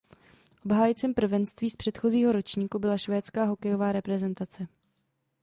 Obhájcem 0.65 1.13
prvenství 1.13 1.69
z 1.69 1.75
předchozího 1.75 2.31
ročníku 2.31 2.79
byla 2.79 2.97
švédská 2.97 3.45
hokejová 3.45 3.91
reprezentace. 3.91 4.67